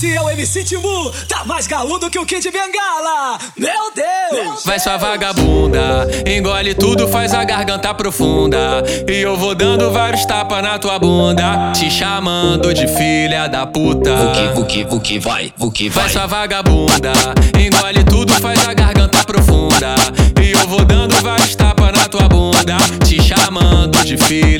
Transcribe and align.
Esse 0.00 0.16
é 0.16 0.22
o 0.22 0.30
MC 0.30 0.64
Timbu, 0.64 1.12
tá 1.28 1.44
mais 1.44 1.66
galudo 1.66 2.08
que 2.08 2.18
o 2.18 2.24
Kid 2.24 2.50
Bengala. 2.50 3.38
Meu 3.54 3.92
Deus! 3.94 4.64
Vai 4.64 4.80
sua 4.80 4.96
vagabunda, 4.96 6.08
engole 6.26 6.74
tudo, 6.74 7.06
faz 7.06 7.34
a 7.34 7.44
garganta 7.44 7.92
profunda. 7.92 8.82
E 9.06 9.20
eu 9.20 9.36
vou 9.36 9.54
dando 9.54 9.92
vários 9.92 10.24
tapas 10.24 10.62
na 10.62 10.78
tua 10.78 10.98
bunda, 10.98 11.72
te 11.74 11.90
chamando 11.90 12.72
de 12.72 12.88
filha 12.88 13.46
da 13.46 13.66
puta. 13.66 14.16
Vuki, 14.16 14.48
vuki, 14.54 14.84
vuki, 14.84 15.18
vai, 15.18 15.52
vuki, 15.54 15.88
vai. 15.90 16.04
Vai 16.04 16.12
sua 16.14 16.26
vagabunda, 16.26 17.12
engole 17.58 18.02
tudo, 18.02 18.32
faz 18.40 18.66
a 18.66 18.72
garganta 18.72 19.22
profunda. 19.22 19.96
E 20.42 20.52
eu 20.52 20.66
vou 20.66 20.82
dando 20.82 21.14
vários 21.20 21.54
tapas 21.54 21.92
na 21.92 22.08
tua 22.08 22.26
bunda, 22.26 22.78
te 23.06 23.22
chamando 23.22 24.02
de 24.02 24.16
filha 24.16 24.59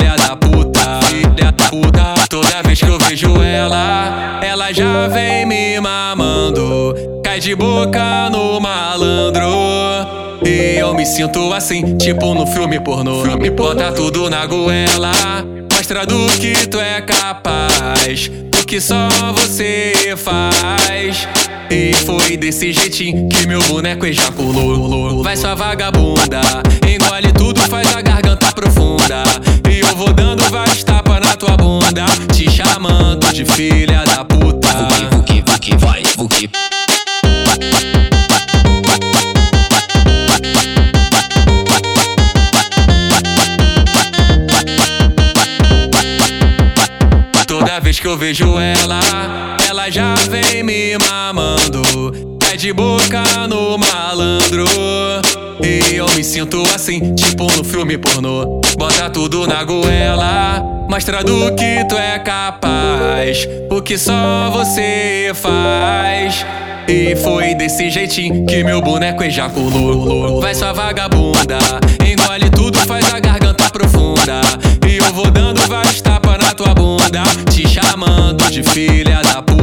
ela, 4.71 4.73
já 4.73 5.09
vem 5.09 5.45
me 5.47 5.81
mamando. 5.81 6.95
Cai 7.25 7.41
de 7.41 7.55
boca 7.55 8.31
no 8.31 8.61
malandro. 8.61 9.43
E 10.45 10.79
eu 10.79 10.95
me 10.95 11.05
sinto 11.05 11.53
assim, 11.53 11.97
tipo 11.99 12.35
no 12.35 12.47
filme 12.47 12.81
pornô. 12.81 13.23
Me 13.37 13.51
bota 13.51 13.93
tudo 13.93 14.31
na 14.31 14.47
goela, 14.47 15.13
mostra 15.73 16.07
do 16.07 16.27
que 16.39 16.67
tu 16.67 16.81
é 16.81 17.01
capaz, 17.03 18.29
do 18.29 18.65
que 18.65 18.81
só 18.81 19.09
você 19.35 20.15
faz. 20.17 21.29
E 21.71 21.93
foi 21.95 22.37
desse 22.37 22.73
jeitinho 22.73 23.29
que 23.29 23.47
meu 23.47 23.63
boneco 23.63 24.07
ejaculou. 24.07 25.23
Vai 25.23 25.37
sua 25.37 25.55
vagabunda, 25.55 26.41
engole 26.89 27.33
tudo, 27.33 27.61
faz 27.61 27.95
a 27.95 28.00
vuki. 36.21 36.51
Toda 47.47 47.81
vez 47.81 47.99
que 47.99 48.07
eu 48.07 48.19
vejo 48.19 48.59
ela, 48.59 49.01
ela 49.67 49.89
já 49.89 50.15
vem 50.29 50.63
me 50.63 50.99
mamando. 50.99 52.13
É 52.53 52.57
de 52.57 52.73
boca 52.73 53.23
no 53.49 53.79
malandro. 53.79 54.67
E 55.63 55.90
me 56.21 56.25
sinto 56.25 56.63
assim, 56.75 57.15
tipo 57.15 57.45
no 57.57 57.65
filme 57.65 57.97
pornô. 57.97 58.61
Bota 58.77 59.09
tudo 59.09 59.47
na 59.47 59.65
goela, 59.65 60.63
mostra 60.87 61.25
do 61.25 61.55
que 61.55 61.83
tu 61.89 61.97
é 61.97 62.19
capaz. 62.19 63.49
O 63.71 63.81
que 63.81 63.97
só 63.97 64.51
você 64.51 65.33
faz. 65.35 66.45
E 66.87 67.17
foi 67.17 67.55
desse 67.55 67.89
jeitinho 67.89 68.45
que 68.45 68.63
meu 68.63 68.83
boneco 68.83 69.25
ejaculou. 69.25 70.43
Vai 70.43 70.55
sua 70.55 70.75
vagabunda, 70.75 71.59
engole 72.05 72.51
tudo, 72.51 72.79
faz 72.81 73.11
a 73.15 73.19
garganta 73.19 73.71
profunda. 73.71 74.43
E 74.87 74.99
eu 74.99 75.15
vou 75.15 75.31
dando 75.31 75.67
vários 75.69 76.03
tapas 76.03 76.37
na 76.37 76.53
tua 76.53 76.75
bunda, 76.75 77.23
te 77.51 77.67
chamando 77.67 78.45
de 78.51 78.63
filha 78.63 79.23
da 79.23 79.41
puta. 79.41 79.61